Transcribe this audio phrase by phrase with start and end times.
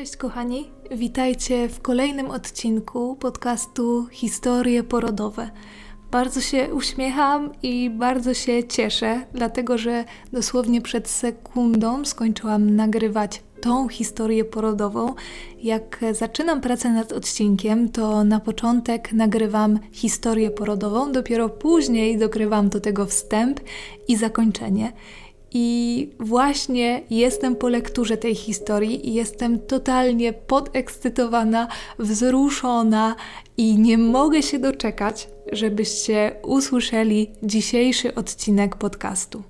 [0.00, 5.50] Cześć kochani, witajcie w kolejnym odcinku podcastu Historie porodowe.
[6.10, 13.88] Bardzo się uśmiecham i bardzo się cieszę, dlatego że dosłownie przed sekundą skończyłam nagrywać tą
[13.88, 15.14] historię porodową.
[15.62, 22.80] Jak zaczynam pracę nad odcinkiem, to na początek nagrywam historię porodową, dopiero później dokrywam do
[22.80, 23.60] tego wstęp
[24.08, 24.92] i zakończenie.
[25.52, 31.68] I właśnie jestem po lekturze tej historii i jestem totalnie podekscytowana,
[31.98, 33.16] wzruszona
[33.56, 39.42] i nie mogę się doczekać, żebyście usłyszeli dzisiejszy odcinek podcastu.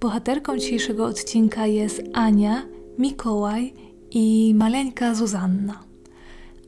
[0.00, 2.62] Bohaterką dzisiejszego odcinka jest Ania,
[2.98, 3.72] Mikołaj
[4.10, 5.89] i maleńka Zuzanna.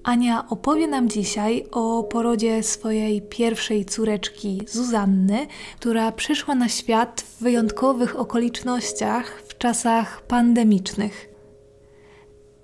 [0.04, 7.42] Ania opowie nam dzisiaj o porodzie swojej pierwszej córeczki Zuzanny, która przyszła na świat w
[7.42, 11.31] wyjątkowych okolicznościach w czasach pandemicznych.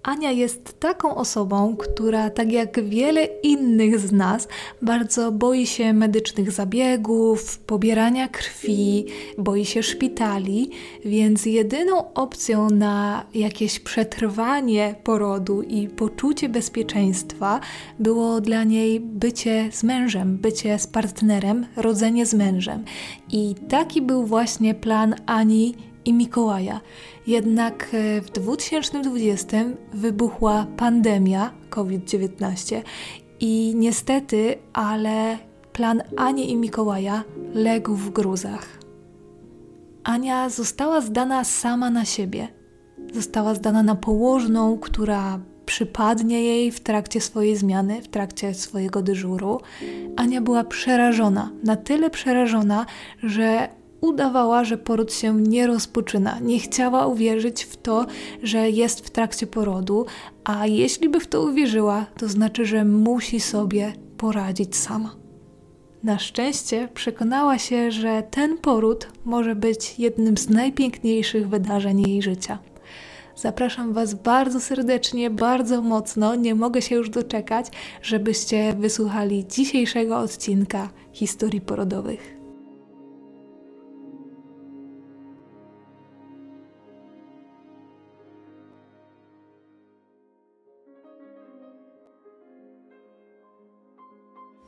[0.02, 4.48] Ania jest taką osobą, która, tak jak wiele innych z nas,
[4.82, 9.06] bardzo boi się medycznych zabiegów, pobierania krwi,
[9.38, 10.70] boi się szpitali,
[11.04, 17.60] więc jedyną opcją na jakieś przetrwanie porodu i poczucie bezpieczeństwa
[17.98, 22.84] było dla niej bycie z mężem, bycie z partnerem, rodzenie z mężem.
[23.32, 25.74] I taki był właśnie plan Ani
[26.08, 26.80] i Mikołaja.
[27.26, 29.56] Jednak e, w 2020
[29.94, 32.82] wybuchła pandemia COVID-19
[33.40, 35.38] i niestety, ale
[35.72, 38.78] plan Ani i Mikołaja legł w gruzach.
[40.04, 42.48] Ania została zdana sama na siebie.
[43.14, 49.60] Została zdana na położną, która przypadnie jej w trakcie swojej zmiany, w trakcie swojego dyżuru.
[50.16, 52.86] Ania była przerażona, na tyle przerażona,
[53.22, 53.68] że
[54.00, 56.38] udawała, że poród się nie rozpoczyna.
[56.40, 58.06] Nie chciała uwierzyć w to,
[58.42, 60.06] że jest w trakcie porodu,
[60.44, 65.16] a jeśli by w to uwierzyła, to znaczy, że musi sobie poradzić sama.
[66.02, 72.58] Na szczęście przekonała się, że ten poród może być jednym z najpiękniejszych wydarzeń jej życia.
[73.36, 76.34] Zapraszam Was bardzo serdecznie, bardzo mocno.
[76.34, 77.66] Nie mogę się już doczekać,
[78.02, 82.37] żebyście wysłuchali dzisiejszego odcinka historii porodowych.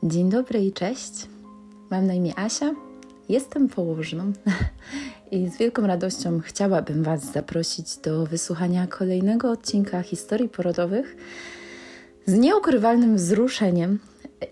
[0.03, 1.13] Dzień dobry i cześć.
[1.89, 2.75] Mam na imię Asia,
[3.29, 4.33] jestem położną
[5.31, 11.15] i z wielką radością chciałabym Was zaprosić do wysłuchania kolejnego odcinka historii porodowych
[12.25, 13.99] z nieukrywalnym wzruszeniem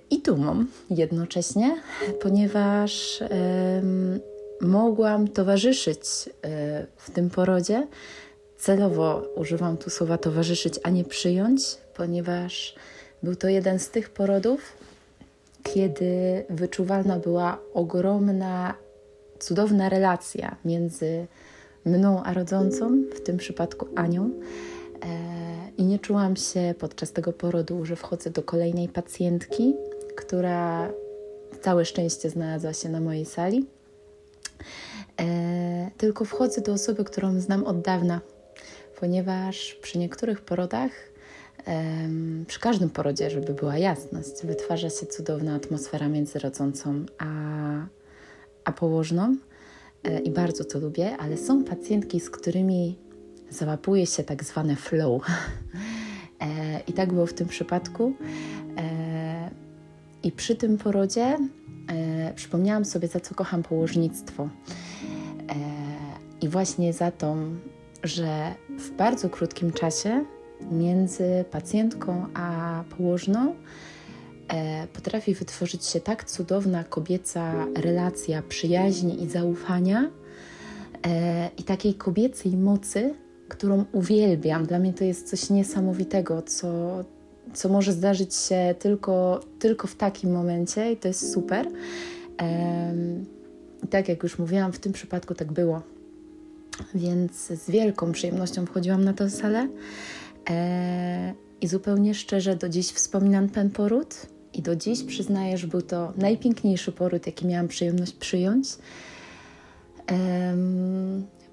[0.09, 1.81] i dumą jednocześnie,
[2.21, 3.23] ponieważ
[4.61, 7.87] mogłam towarzyszyć e, w tym porodzie.
[8.57, 11.61] Celowo używam tu słowa towarzyszyć, a nie przyjąć,
[11.95, 12.75] ponieważ
[13.23, 14.79] był to jeden z tych porodów,
[15.63, 18.73] kiedy wyczuwalna była ogromna,
[19.39, 21.27] cudowna relacja między
[21.85, 24.23] mną a rodzącą, w tym przypadku Anią.
[24.25, 25.07] E,
[25.77, 29.75] I nie czułam się podczas tego porodu, że wchodzę do kolejnej pacjentki,
[30.15, 30.89] która
[31.61, 33.65] całe szczęście znalazła się na mojej sali.
[35.19, 38.21] E, tylko wchodzę do osoby, którą znam od dawna,
[38.99, 40.91] ponieważ przy niektórych porodach
[42.47, 47.25] przy każdym porodzie, żeby była jasność, wytwarza się cudowna atmosfera między rodzącą a,
[48.65, 49.35] a położną
[50.03, 52.97] e, i bardzo to lubię, ale są pacjentki, z którymi
[53.49, 55.21] załapuje się tak zwane flow.
[56.41, 58.13] E, I tak było w tym przypadku.
[58.77, 59.51] E,
[60.23, 61.37] I przy tym porodzie
[62.35, 64.49] przypomniałam sobie, za co kocham położnictwo.
[66.41, 67.35] I właśnie za to,
[68.03, 70.25] że w bardzo krótkim czasie
[70.71, 73.55] między pacjentką a położną
[74.47, 80.09] e, potrafi wytworzyć się tak cudowna kobieca relacja przyjaźni i zaufania
[81.07, 83.13] e, i takiej kobiecej mocy,
[83.47, 84.65] którą uwielbiam.
[84.65, 86.67] Dla mnie to jest coś niesamowitego, co,
[87.53, 91.67] co może zdarzyć się tylko, tylko w takim momencie i to jest super.
[93.83, 95.81] I tak jak już mówiłam, w tym przypadku tak było.
[96.95, 99.67] Więc z wielką przyjemnością wchodziłam na tę salę.
[100.49, 104.15] E, I zupełnie szczerze do dziś wspominam ten poród
[104.53, 108.67] i do dziś przyznaję, że był to najpiękniejszy poród, jaki miałam przyjemność przyjąć,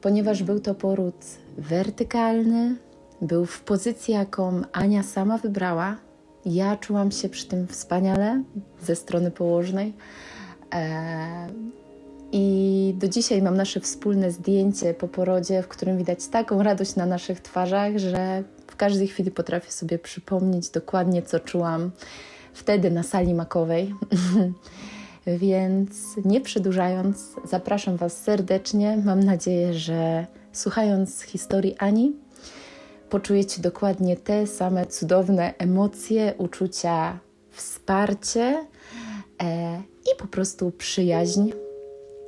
[0.01, 1.15] ponieważ był to poród
[1.59, 2.77] wertykalny,
[3.23, 5.97] był w pozycji, jaką Ania sama wybrała.
[6.47, 8.43] Ja czułam się przy tym wspaniale
[8.83, 9.95] ze strony położnej.
[10.75, 11.49] E,
[12.33, 17.07] I do dzisiaj mam nasze wspólne zdjęcie po porodzie, w którym widać taką radość na
[17.07, 18.45] naszych twarzach, że
[18.77, 21.91] W każdej chwili potrafię sobie przypomnieć dokładnie, co czułam
[22.53, 23.95] wtedy na sali makowej.
[25.27, 29.03] Więc nie przedłużając, zapraszam Was serdecznie.
[29.05, 32.13] Mam nadzieję, że słuchając historii Ani,
[33.11, 37.19] poczujecie dokładnie te same cudowne emocje, uczucia,
[37.51, 38.67] wsparcie
[39.43, 39.83] e,
[40.13, 41.51] i po prostu przyjaźń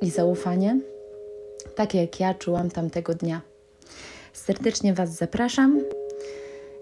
[0.01, 0.79] i zaufanie,
[1.75, 3.41] takie jak ja czułam tamtego dnia.
[4.33, 5.98] Serdecznie Was zapraszam.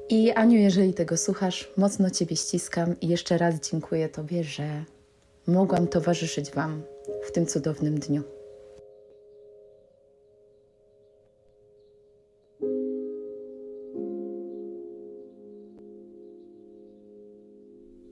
[0.09, 4.83] I Aniu, jeżeli tego słuchasz, mocno Ciebie ściskam i jeszcze raz dziękuję Tobie, że
[5.48, 6.83] mogłam towarzyszyć Wam
[7.24, 8.24] w tym cudownym dniu.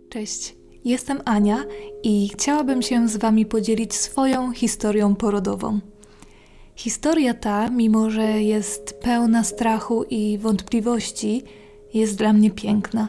[0.10, 0.56] Cześć,
[0.86, 1.66] jestem Ania
[2.04, 5.80] i chciałabym się z Wami podzielić swoją historią porodową.
[6.76, 11.44] Historia ta, mimo że jest pełna strachu i wątpliwości,
[11.94, 13.08] jest dla mnie piękna.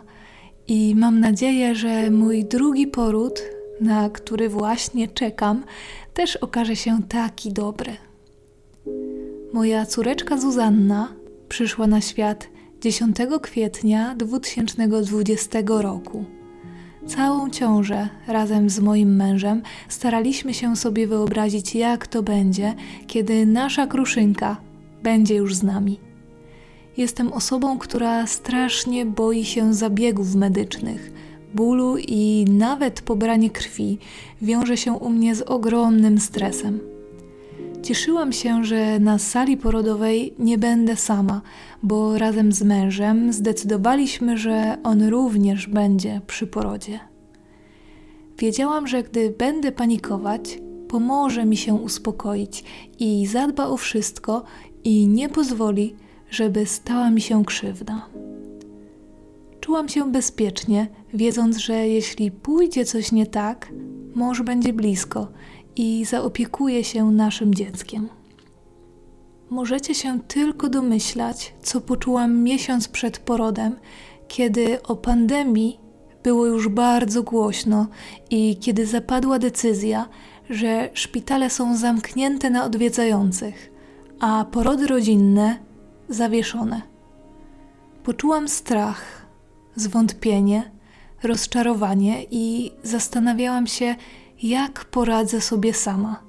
[0.68, 3.42] I mam nadzieję, że mój drugi poród,
[3.80, 5.64] na który właśnie czekam,
[6.14, 7.96] też okaże się taki dobry.
[9.52, 11.12] Moja córeczka Zuzanna
[11.48, 12.48] przyszła na świat
[12.80, 16.24] 10 kwietnia 2020 roku.
[17.06, 22.74] Całą ciążę razem z moim mężem staraliśmy się sobie wyobrazić, jak to będzie,
[23.06, 24.56] kiedy nasza kruszynka
[25.02, 26.05] będzie już z nami.
[26.96, 31.12] Jestem osobą, która strasznie boi się zabiegów medycznych.
[31.54, 33.98] Bólu i nawet pobranie krwi
[34.42, 36.80] wiąże się u mnie z ogromnym stresem.
[37.82, 41.40] Cieszyłam się, że na sali porodowej nie będę sama,
[41.82, 47.00] bo razem z mężem zdecydowaliśmy, że on również będzie przy porodzie.
[48.38, 50.58] Wiedziałam, że gdy będę panikować,
[50.88, 52.64] pomoże mi się uspokoić
[52.98, 54.44] i zadba o wszystko
[54.84, 55.94] i nie pozwoli,
[56.36, 58.06] żeby stała mi się krzywda.
[59.60, 63.72] Czułam się bezpiecznie, wiedząc, że jeśli pójdzie coś nie tak,
[64.14, 65.28] mąż będzie blisko
[65.76, 68.08] i zaopiekuje się naszym dzieckiem.
[69.50, 73.76] Możecie się tylko domyślać, co poczułam miesiąc przed porodem,
[74.28, 75.80] kiedy o pandemii
[76.22, 77.86] było już bardzo głośno
[78.30, 80.08] i kiedy zapadła decyzja,
[80.50, 83.72] że szpitale są zamknięte na odwiedzających,
[84.20, 85.65] a porody rodzinne
[86.08, 86.82] zawieszone.
[88.04, 89.26] Poczułam strach,
[89.76, 90.70] zwątpienie,
[91.22, 93.94] rozczarowanie i zastanawiałam się,
[94.42, 96.22] jak poradzę sobie sama.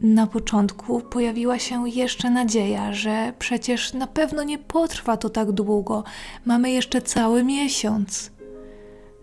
[0.00, 6.04] Na początku pojawiła się jeszcze nadzieja, że przecież na pewno nie potrwa to tak długo,
[6.44, 8.30] mamy jeszcze cały miesiąc.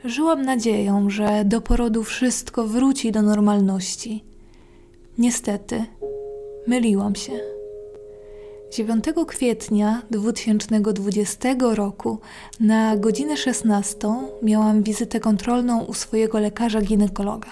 [0.04, 4.24] Żyłam nadzieją, że do porodu wszystko wróci do normalności.
[5.18, 5.86] Niestety,
[6.68, 7.61] myliłam się.
[8.72, 12.20] 9 kwietnia 2020 roku
[12.60, 13.98] na godzinę 16
[14.44, 17.48] miałam wizytę kontrolną u swojego lekarza ginekologa.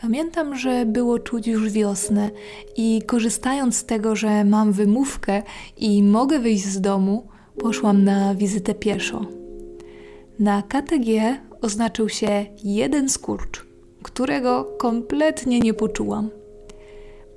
[0.00, 2.30] Pamiętam, że było czuć już wiosnę
[2.76, 5.42] i korzystając z tego, że mam wymówkę
[5.76, 7.26] i mogę wyjść z domu,
[7.58, 9.26] poszłam na wizytę pieszo.
[10.38, 13.66] Na KTG oznaczył się jeden skurcz,
[14.02, 16.37] którego kompletnie nie poczułam.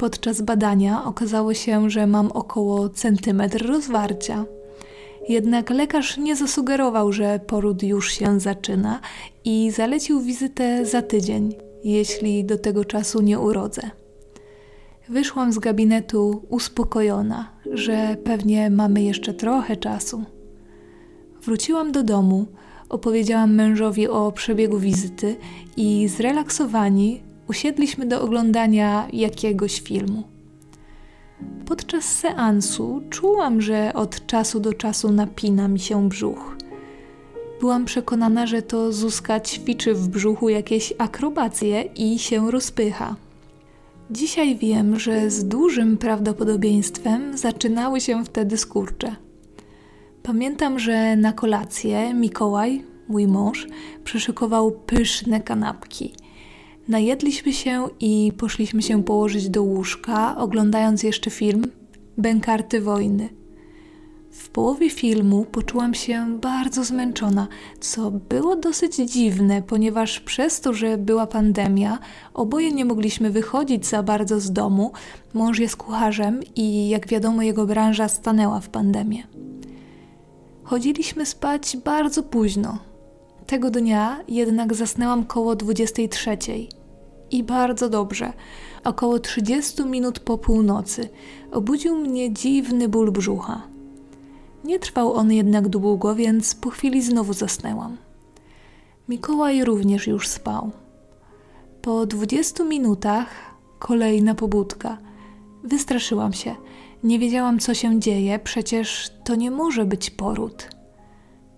[0.01, 4.45] Podczas badania okazało się, że mam około centymetr rozwarcia.
[5.29, 8.99] Jednak lekarz nie zasugerował, że poród już się zaczyna
[9.45, 13.81] i zalecił wizytę za tydzień, jeśli do tego czasu nie urodzę.
[15.09, 20.23] Wyszłam z gabinetu uspokojona, że pewnie mamy jeszcze trochę czasu.
[21.41, 22.45] Wróciłam do domu,
[22.89, 25.35] opowiedziałam mężowi o przebiegu wizyty
[25.77, 30.23] i zrelaksowani usiedliśmy do oglądania jakiegoś filmu.
[31.65, 36.55] Podczas seansu czułam, że od czasu do czasu napina mi się brzuch.
[37.59, 43.15] Byłam przekonana, że to Zuzka ćwiczy w brzuchu jakieś akrobacje i się rozpycha.
[44.11, 49.15] Dzisiaj wiem, że z dużym prawdopodobieństwem zaczynały się wtedy skurcze.
[50.23, 53.67] Pamiętam, że na kolację Mikołaj, mój mąż,
[54.03, 56.13] przyszykował pyszne kanapki–
[56.87, 61.71] Najedliśmy się i poszliśmy się położyć do łóżka, oglądając jeszcze film
[62.17, 63.29] Bękarty wojny.
[64.31, 67.47] W połowie filmu poczułam się bardzo zmęczona,
[67.79, 71.99] co było dosyć dziwne, ponieważ przez to, że była pandemia,
[72.33, 74.91] oboje nie mogliśmy wychodzić za bardzo z domu.
[75.33, 79.23] Mąż jest kucharzem i jak wiadomo, jego branża stanęła w pandemię.
[80.63, 82.90] Chodziliśmy spać bardzo późno.
[83.51, 86.37] Tego dnia jednak zasnęłam koło 23
[87.31, 88.33] i bardzo dobrze.
[88.83, 91.09] Około 30 minut po północy
[91.51, 93.61] obudził mnie dziwny ból brzucha.
[94.63, 97.97] Nie trwał on jednak długo, więc po chwili znowu zasnęłam.
[99.09, 100.71] Mikołaj również już spał.
[101.81, 103.27] Po dwudziestu minutach
[103.79, 104.97] kolejna pobudka.
[105.63, 106.55] Wystraszyłam się.
[107.03, 110.80] Nie wiedziałam, co się dzieje, przecież to nie może być poród.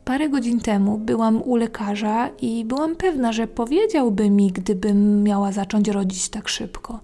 [0.05, 5.87] Parę godzin temu byłam u lekarza i byłam pewna, że powiedziałby mi, gdybym miała zacząć
[5.87, 6.99] rodzić tak szybko.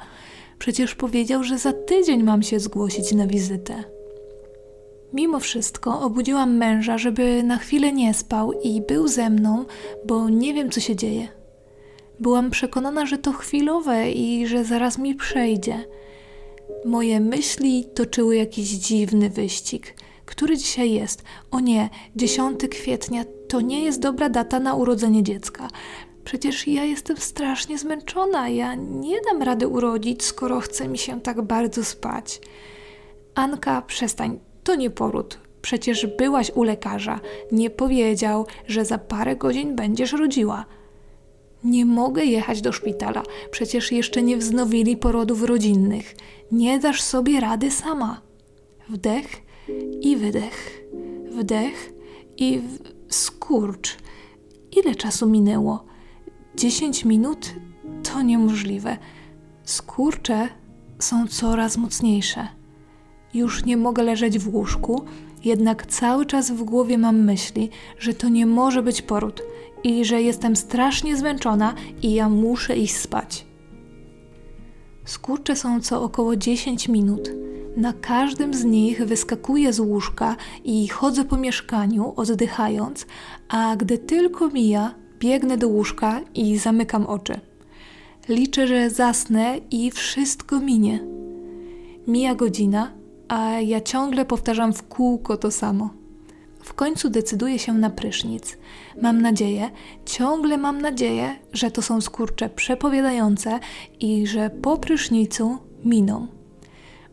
[0.60, 3.84] Przecież powiedział, że za tydzień mam się zgłosić na wizytę.
[5.14, 9.66] Mimo wszystko obudziłam męża, żeby na chwilę nie spał i był ze mną,
[10.06, 11.28] bo nie wiem, co się dzieje.
[12.20, 15.86] Byłam przekonana, że to chwilowe i że zaraz mi przejdzie.
[16.86, 19.96] Moje myśli toczyły jakiś dziwny wyścig.
[20.30, 21.24] Który dzisiaj jest?
[21.52, 25.68] O nie, 10 kwietnia to nie jest dobra data na urodzenie dziecka.
[26.24, 28.50] Przecież ja jestem strasznie zmęczona.
[28.50, 32.42] Ja nie dam rady urodzić, skoro chce mi się tak bardzo spać.
[33.36, 35.40] Anka, przestań, to nie poród.
[35.62, 37.20] Przecież byłaś u lekarza.
[37.52, 40.66] Nie powiedział, że za parę godzin będziesz rodziła.
[41.64, 46.16] Nie mogę jechać do szpitala, przecież jeszcze nie wznowili porodów rodzinnych.
[46.52, 48.22] Nie dasz sobie rady sama.
[48.90, 49.49] Wdech
[50.02, 50.84] i wydech,
[51.32, 51.94] wdech
[52.38, 52.62] i
[53.08, 53.98] skurcz.
[54.78, 55.86] Ile czasu minęło?
[56.56, 57.56] Dziesięć minut?
[58.04, 58.98] To niemożliwe.
[59.64, 60.48] Skurcze
[61.00, 62.48] są coraz mocniejsze.
[63.34, 65.02] Już nie mogę leżeć w łóżku,
[65.44, 69.42] jednak cały czas w głowie mam myśli, że to nie może być poród
[69.84, 73.46] i że jestem strasznie zmęczona i ja muszę iść spać.
[75.06, 77.32] Skurcze są co około 10 minut.
[77.80, 83.06] Na każdym z nich wyskakuję z łóżka i chodzę po mieszkaniu, oddychając,
[83.50, 87.40] a gdy tylko mija, biegnę do łóżka i zamykam oczy.
[88.30, 91.00] Liczę, że zasnę i wszystko minie.
[92.08, 92.92] Mija godzina,
[93.28, 95.90] a ja ciągle powtarzam w kółko to samo.
[96.64, 98.58] W końcu decyduję się na prysznic.
[99.02, 99.70] Mam nadzieję,
[100.06, 103.60] ciągle mam nadzieję, że to są skurcze przepowiadające
[104.00, 106.39] i że po prysznicu miną.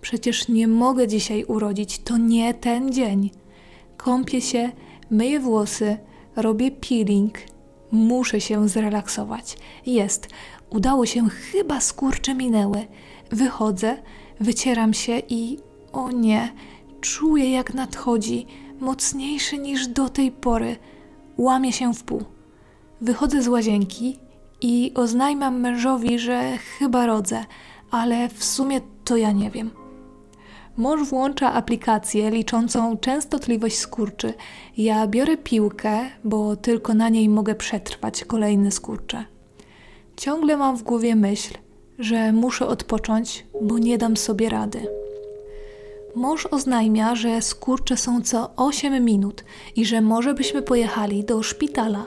[0.07, 3.31] Przecież nie mogę dzisiaj urodzić, to nie ten dzień.
[3.97, 4.73] Kąpię się,
[5.11, 5.99] myję włosy,
[6.37, 7.39] robię peeling.
[7.93, 9.59] Muszę się zrelaksować.
[9.87, 10.29] Jest,
[10.71, 12.87] udało się, chyba skurcze minęły.
[13.31, 14.03] Wychodzę,
[14.41, 15.59] wycieram się i
[15.93, 16.53] o nie,
[17.01, 18.47] czuję jak nadchodzi
[18.81, 20.77] mocniejszy niż do tej pory.
[21.37, 22.25] Łamie się w pół.
[23.01, 24.19] Wychodzę z łazienki
[24.61, 27.45] i oznajmiam mężowi, że chyba rodzę,
[27.91, 29.86] ale w sumie to ja nie wiem.
[30.77, 34.35] Mąż włącza aplikację liczącą częstotliwość skurczy.
[34.77, 39.25] Ja biorę piłkę, bo tylko na niej mogę przetrwać kolejne skurcze.
[40.17, 41.55] Ciągle mam w głowie myśl,
[41.99, 44.87] że muszę odpocząć, bo nie dam sobie rady.
[46.17, 49.45] Mąż oznajmia, że skurcze są co 8 minut
[49.77, 52.07] i że może byśmy pojechali do szpitala.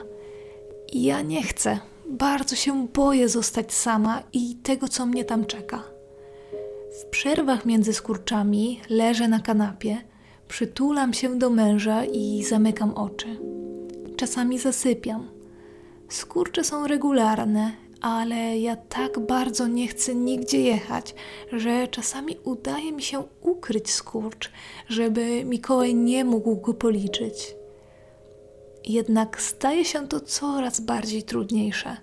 [0.92, 1.78] Ja nie chcę.
[2.08, 5.89] Bardzo się boję zostać sama i tego, co mnie tam czeka.
[7.00, 9.98] W przerwach między skurczami leżę na kanapie,
[10.48, 13.38] przytulam się do męża i zamykam oczy.
[14.16, 15.30] Czasami zasypiam.
[16.08, 21.14] Skurcze są regularne ale ja tak bardzo nie chcę nigdzie jechać,
[21.52, 24.50] że czasami udaje mi się ukryć skurcz,
[24.88, 27.54] żeby Mikołaj nie mógł go policzyć.
[28.84, 31.96] Jednak staje się to coraz bardziej trudniejsze.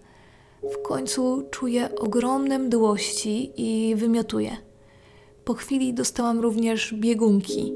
[0.64, 4.58] W końcu czuję ogromne mdłości i wymiotuję.
[5.48, 7.74] Po chwili dostałam również biegunki.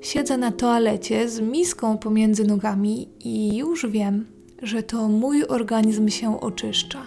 [0.00, 4.26] Siedzę na toalecie z miską pomiędzy nogami i już wiem,
[4.62, 7.06] że to mój organizm się oczyszcza.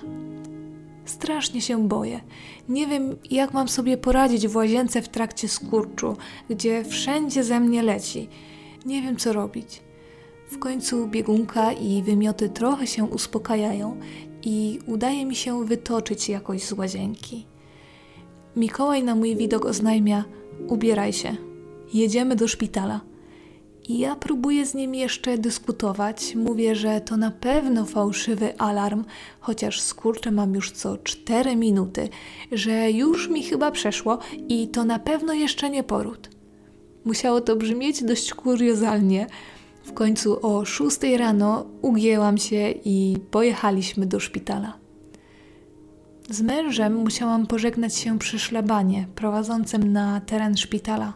[1.06, 2.22] Strasznie się boję.
[2.70, 6.18] Nie wiem, jak mam sobie poradzić w łazience w trakcie skurczu,
[6.50, 8.30] gdzie wszędzie ze mnie leci.
[8.86, 9.82] Nie wiem, co robić.
[10.52, 14.00] W końcu biegunka i wymioty trochę się uspokajają
[14.44, 17.55] i udaje mi się wytoczyć jakoś z łazienki.
[18.56, 20.24] Mikołaj na mój widok oznajmia:
[20.68, 21.36] Ubieraj się,
[21.94, 23.02] jedziemy do szpitala.
[23.88, 26.36] I ja próbuję z nim jeszcze dyskutować.
[26.36, 29.06] Mówię, że to na pewno fałszywy alarm,
[29.40, 32.10] chociaż skurczę mam już co 4 minuty,
[32.52, 34.20] że już mi chyba przeszło
[34.50, 36.30] i to na pewno jeszcze nie poród.
[37.06, 39.28] Musiało to brzmieć dość kuriozalnie.
[39.84, 44.85] W końcu o 6 rano ugięłam się i pojechaliśmy do szpitala.
[46.30, 51.14] Z mężem musiałam pożegnać się przy szlabanie prowadzącym na teren szpitala.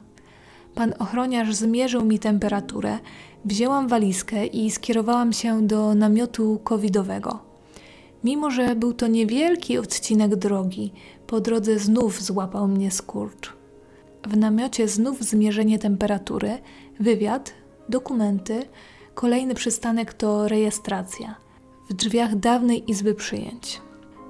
[0.75, 2.99] Pan ochroniarz zmierzył mi temperaturę,
[3.45, 7.39] wzięłam walizkę i skierowałam się do namiotu covidowego.
[8.23, 10.93] Mimo, że był to niewielki odcinek drogi,
[11.27, 13.53] po drodze znów złapał mnie skurcz.
[14.27, 16.57] W namiocie znów zmierzenie temperatury,
[16.99, 17.53] wywiad,
[17.89, 18.65] dokumenty,
[19.13, 21.35] kolejny przystanek to rejestracja
[21.89, 23.88] w drzwiach dawnej izby przyjęć.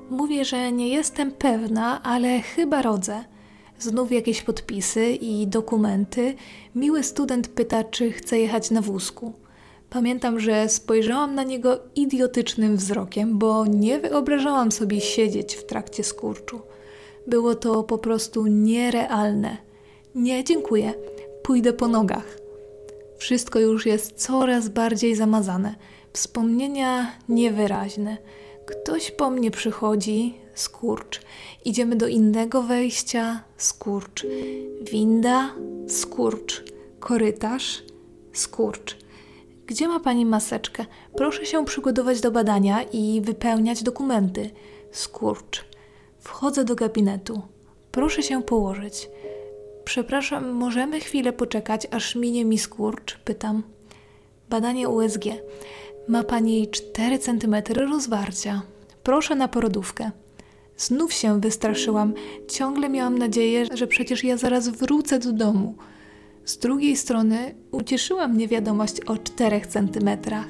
[0.09, 3.23] Mówię, że nie jestem pewna, ale chyba rodzę.
[3.79, 6.35] Znów jakieś podpisy i dokumenty.
[6.75, 9.33] Miły student pyta, czy chce jechać na wózku.
[9.89, 16.61] Pamiętam, że spojrzałam na niego idiotycznym wzrokiem, bo nie wyobrażałam sobie siedzieć w trakcie skurczu.
[17.27, 19.57] Było to po prostu nierealne.
[20.15, 20.93] Nie, dziękuję.
[21.43, 22.37] Pójdę po nogach.
[23.17, 25.75] Wszystko już jest coraz bardziej zamazane.
[26.13, 28.17] Wspomnienia niewyraźne.
[28.69, 31.21] Ktoś po mnie przychodzi, skurcz.
[31.65, 34.25] Idziemy do innego wejścia, skurcz.
[34.91, 35.49] Winda,
[35.87, 36.63] skurcz.
[36.99, 37.83] Korytarz,
[38.33, 38.97] skurcz.
[39.65, 40.85] Gdzie ma pani maseczkę?
[41.15, 44.49] Proszę się przygotować do badania i wypełniać dokumenty.
[44.91, 45.65] Skurcz.
[46.19, 47.41] Wchodzę do gabinetu.
[47.91, 49.09] Proszę się położyć.
[49.83, 53.17] Przepraszam, możemy chwilę poczekać, aż minie mi skurcz?
[53.17, 53.63] Pytam.
[54.49, 55.23] Badanie USG.
[56.09, 58.61] Ma pani 4 cm rozwarcia.
[59.03, 60.11] Proszę na porodówkę.
[60.77, 62.13] Znów się wystraszyłam.
[62.47, 65.75] Ciągle miałam nadzieję, że przecież ja zaraz wrócę do domu.
[66.45, 70.47] Z drugiej strony ucieszyła mnie wiadomość o 4 centymetrach,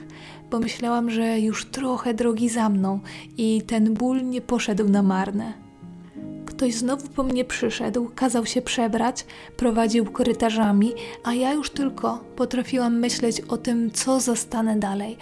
[0.51, 2.99] bo myślałam, że już trochę drogi za mną
[3.37, 5.53] i ten ból nie poszedł na marne.
[6.45, 9.25] Ktoś znowu po mnie przyszedł, kazał się przebrać,
[9.57, 15.17] prowadził korytarzami, a ja już tylko potrafiłam myśleć o tym, co zostanę dalej.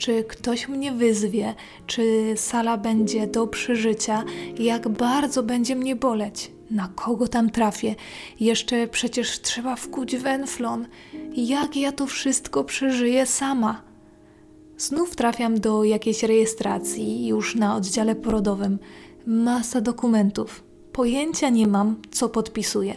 [0.00, 1.54] Czy ktoś mnie wyzwie,
[1.86, 4.24] czy sala będzie do przeżycia,
[4.58, 7.94] jak bardzo będzie mnie boleć, na kogo tam trafię.
[8.40, 10.86] Jeszcze przecież trzeba wkuć wenflon.
[11.36, 13.82] Jak ja to wszystko przeżyję sama?
[14.78, 18.78] Znów trafiam do jakiejś rejestracji, już na oddziale porodowym.
[19.26, 20.64] Masa dokumentów.
[20.92, 22.96] Pojęcia nie mam, co podpisuję.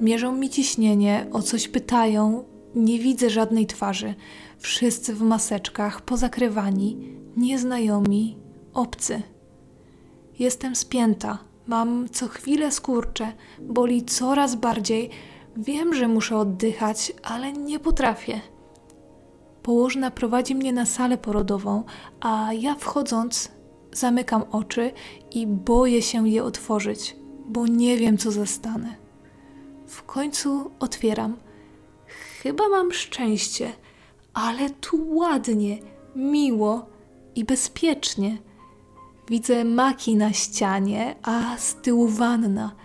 [0.00, 4.14] Mierzą mi ciśnienie, o coś pytają, nie widzę żadnej twarzy.
[4.60, 8.38] Wszyscy w maseczkach, pozakrywani, nieznajomi,
[8.74, 9.22] obcy.
[10.38, 15.10] Jestem spięta, mam co chwilę skurcze, boli coraz bardziej.
[15.56, 18.40] Wiem, że muszę oddychać, ale nie potrafię.
[19.62, 21.84] Położna prowadzi mnie na salę porodową,
[22.20, 23.52] a ja wchodząc
[23.92, 24.92] zamykam oczy
[25.30, 27.20] i boję się je otworzyć
[27.50, 28.94] bo nie wiem, co zastanę.
[29.86, 31.36] W końcu otwieram.
[32.42, 33.72] Chyba mam szczęście,
[34.34, 35.78] ale tu ładnie,
[36.16, 36.86] miło
[37.34, 38.38] i bezpiecznie.
[39.28, 42.76] Widzę maki na ścianie, a z tyłu wanna.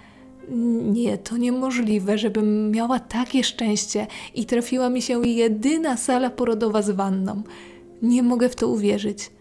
[0.81, 6.91] Nie, to niemożliwe, żebym miała takie szczęście i trafiła mi się jedyna sala porodowa z
[6.91, 7.43] wanną.
[8.01, 9.31] Nie mogę w to uwierzyć.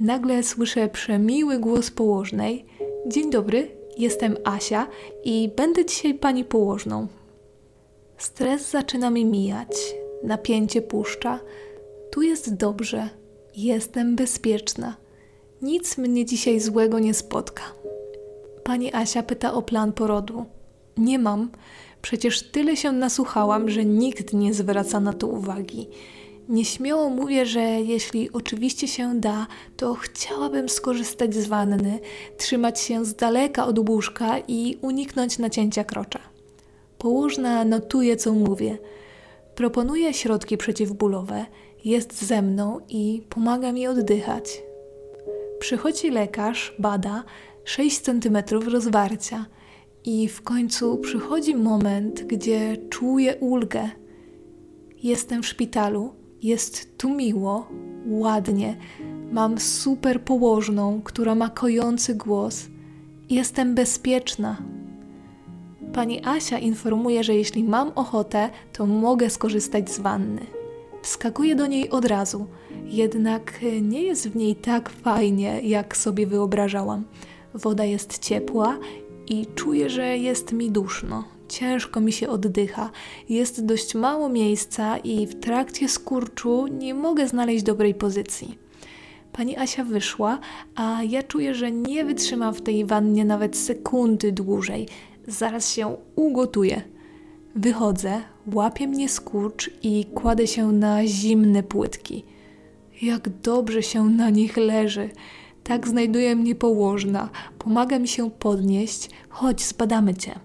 [0.00, 2.64] Nagle słyszę przemiły głos położnej.
[3.06, 4.86] Dzień dobry, Jestem Asia
[5.24, 7.06] i będę dzisiaj pani położną.
[8.18, 11.40] Stres zaczyna mi mijać, napięcie puszcza.
[12.10, 13.08] Tu jest dobrze,
[13.56, 14.96] jestem bezpieczna.
[15.62, 17.62] Nic mnie dzisiaj złego nie spotka.
[18.64, 20.44] Pani Asia pyta o plan porodu.
[20.96, 21.50] Nie mam,
[22.02, 25.88] przecież tyle się nasłuchałam, że nikt nie zwraca na to uwagi.
[26.48, 31.98] Nieśmiało mówię, że jeśli oczywiście się da, to chciałabym skorzystać z wanny,
[32.36, 36.20] trzymać się z daleka od łóżka i uniknąć nacięcia krocza.
[36.98, 38.78] Położna notuje, co mówię.
[39.60, 41.46] Proponuje środki przeciwbólowe,
[41.84, 44.62] jest ze mną i pomaga mi oddychać.
[45.58, 47.24] Przychodzi lekarz, bada
[47.64, 48.36] 6 cm
[48.68, 49.46] rozwarcia
[50.04, 53.88] i w końcu przychodzi moment, gdzie czuję ulgę.
[55.02, 57.68] Jestem w szpitalu jest tu miło,
[58.06, 58.76] ładnie.
[59.32, 62.66] Mam super położną, która ma kojący głos.
[63.30, 64.79] Jestem bezpieczna.
[65.92, 70.46] Pani Asia informuje, że jeśli mam ochotę, to mogę skorzystać z wanny.
[71.02, 72.46] Wskakuję do niej od razu,
[72.84, 77.04] jednak nie jest w niej tak fajnie, jak sobie wyobrażałam.
[77.54, 78.78] Woda jest ciepła
[79.28, 82.90] i czuję, że jest mi duszno ciężko mi się oddycha,
[83.28, 88.58] jest dość mało miejsca i w trakcie skurczu nie mogę znaleźć dobrej pozycji.
[89.32, 90.38] Pani Asia wyszła,
[90.74, 94.88] a ja czuję, że nie wytrzymam w tej wannie nawet sekundy dłużej.
[95.26, 96.82] Zaraz się ugotuję.
[97.54, 98.20] Wychodzę,
[98.52, 102.24] łapie mnie skurcz i kładę się na zimne płytki.
[103.02, 105.10] Jak dobrze się na nich leży.
[105.64, 107.28] Tak znajduje mnie położna,
[107.58, 109.10] pomaga mi się podnieść.
[109.28, 110.40] Chodź, zbadamy cię.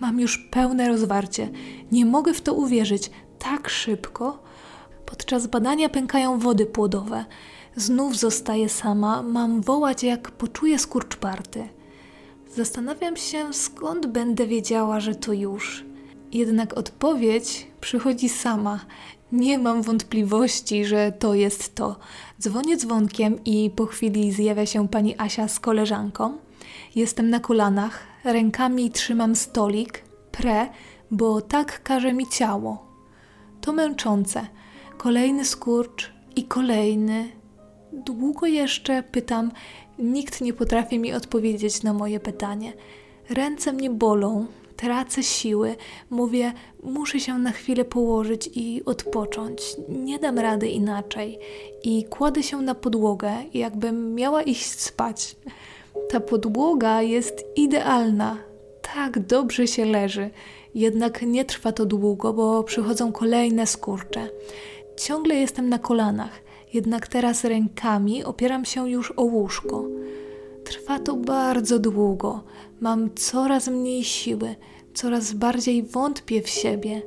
[0.00, 1.48] Mam już pełne rozwarcie.
[1.92, 3.10] Nie mogę w to uwierzyć.
[3.38, 4.42] Tak szybko.
[5.06, 7.24] Podczas badania pękają wody płodowe.
[7.76, 9.22] Znów zostaję sama.
[9.22, 11.68] Mam wołać, jak poczuję skurcz party.
[12.56, 15.84] Zastanawiam się, skąd będę wiedziała, że to już.
[16.32, 18.80] Jednak odpowiedź przychodzi sama
[19.32, 21.96] Nie mam wątpliwości, że to jest to.
[22.40, 26.38] Dzwonię dzwonkiem i po chwili zjawia się pani Asia z koleżanką.
[26.94, 30.68] Jestem na kolanach, rękami trzymam stolik, pre,
[31.10, 32.86] bo tak każe mi ciało.
[33.60, 34.46] To męczące.
[34.98, 37.28] Kolejny skurcz i kolejny.
[37.92, 39.50] Długo jeszcze pytam,
[39.98, 42.72] nikt nie potrafi mi odpowiedzieć na moje pytanie.
[43.30, 45.76] Ręce mnie bolą, tracę siły,
[46.10, 49.62] mówię, muszę się na chwilę położyć i odpocząć.
[49.88, 51.38] Nie dam rady inaczej.
[51.82, 55.36] I kładę się na podłogę, jakbym miała iść spać.
[56.08, 58.38] Ta podłoga jest idealna.
[58.94, 60.30] Tak dobrze się leży.
[60.74, 64.28] Jednak nie trwa to długo, bo przychodzą kolejne skurcze.
[64.96, 69.84] Ciągle jestem na kolanach, jednak teraz rękami opieram się już o łóżko.
[70.64, 72.44] Trwa to bardzo długo.
[72.80, 74.54] Mam coraz mniej siły,
[74.94, 77.02] coraz bardziej wątpię w siebie.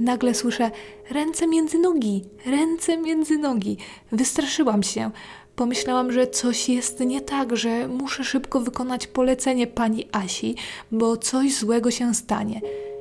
[0.00, 0.70] Nagle słyszę
[1.10, 3.76] ręce między nogi, ręce między nogi.
[4.12, 5.10] Wystraszyłam się.
[5.56, 10.54] Pomyślałam, że coś jest nie tak, że muszę szybko wykonać polecenie pani Asi,
[10.92, 12.60] bo coś złego się stanie.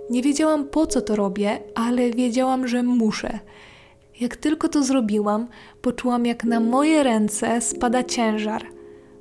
[0.10, 3.40] Nie wiedziałam po co to robię, ale wiedziałam, że muszę.
[4.20, 5.48] Jak tylko to zrobiłam,
[5.84, 8.66] poczułam, jak na moje ręce spada ciężar.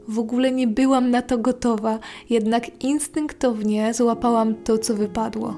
[0.09, 1.99] W ogóle nie byłam na to gotowa,
[2.31, 5.55] jednak instynktownie złapałam to, co wypadło.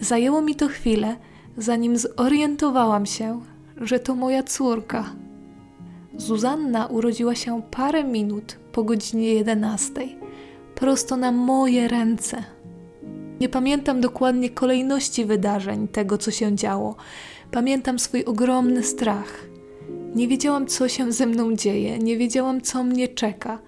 [0.00, 1.16] Zajęło mi to chwilę,
[1.56, 3.40] zanim zorientowałam się,
[3.76, 5.04] że to moja córka.
[6.16, 9.92] Zuzanna urodziła się parę minut po godzinie 11,
[10.74, 12.44] prosto na moje ręce.
[13.40, 16.96] Nie pamiętam dokładnie kolejności wydarzeń, tego co się działo.
[17.50, 19.51] Pamiętam swój ogromny strach.
[20.14, 23.58] Nie wiedziałam, co się ze mną dzieje, nie wiedziałam, co mnie czeka.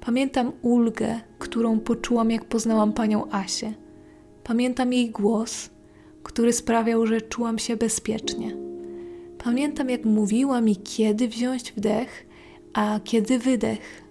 [0.00, 3.72] Pamiętam ulgę, którą poczułam, jak poznałam panią Asię.
[4.44, 5.70] Pamiętam jej głos,
[6.22, 8.56] który sprawiał, że czułam się bezpiecznie.
[9.44, 12.26] Pamiętam, jak mówiła mi, kiedy wziąć wdech,
[12.74, 14.02] a kiedy wydech.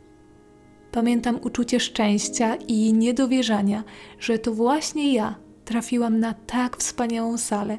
[0.91, 3.83] Pamiętam uczucie szczęścia i niedowierzania,
[4.19, 7.77] że to właśnie ja trafiłam na tak wspaniałą salę,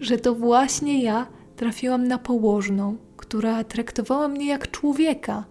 [0.00, 2.96] że to właśnie ja trafiłam na położną,
[3.28, 5.44] która traktowała mnie jak człowieka,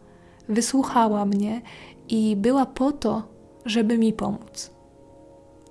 [0.49, 1.61] wysłuchała mnie
[2.09, 3.23] i była po to,
[3.65, 4.71] żeby mi pomóc.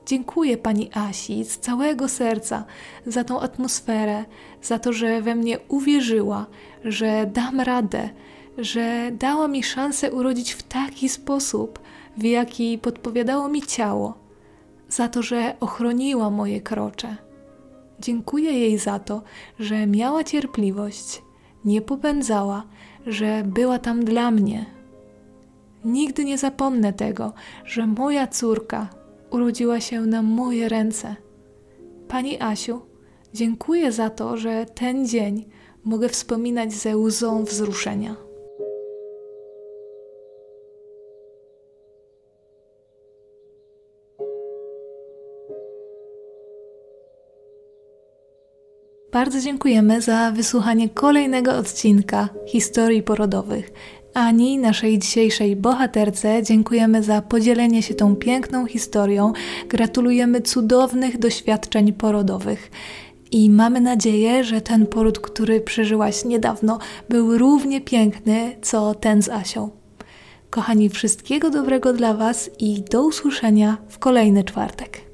[0.07, 2.65] Dziękuję pani Asi z całego serca
[3.07, 4.25] za tą atmosferę,
[4.63, 6.47] za to, że we mnie uwierzyła,
[6.85, 8.11] że dam radę,
[8.59, 11.79] że dała mi szansę urodzić w taki sposób,
[12.17, 14.15] w jaki podpowiadało mi ciało,
[14.89, 17.17] za to, że ochroniła moje krocze.
[18.01, 19.23] Dziękuję jej za to,
[19.59, 21.26] że miała cierpliwość,
[21.67, 22.65] nie popędzała,
[23.07, 24.67] że była tam dla mnie.
[25.85, 27.33] Nigdy nie zapomnę tego,
[27.65, 28.89] że moja córka
[29.31, 31.17] urodziła się na moje ręce.
[32.09, 32.81] Pani Asiu,
[33.35, 35.45] dziękuję za to, że ten dzień
[35.85, 38.26] mogę wspominać ze łzą wzruszenia.
[49.17, 53.71] Bardzo dziękujemy za wysłuchanie kolejnego odcinka historii porodowych.
[54.15, 59.33] Ani, naszej dzisiejszej bohaterce, dziękujemy za podzielenie się tą piękną historią.
[59.69, 62.71] Gratulujemy cudownych doświadczeń porodowych.
[63.31, 69.29] I mamy nadzieję, że ten poród, który przeżyłaś niedawno, był równie piękny, co ten z
[69.29, 69.71] Asią.
[70.51, 75.06] Kochani, wszystkiego dobrego dla Was i do usłyszenia w kolejny czwartek.